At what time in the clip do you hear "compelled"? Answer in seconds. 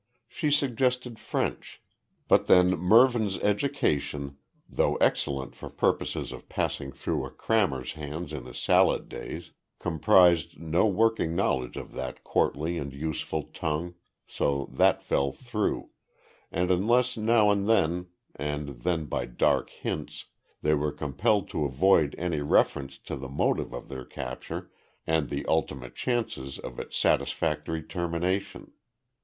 20.91-21.47